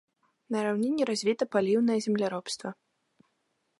[0.53, 2.69] На раўніне развіта паліўнае земляробства.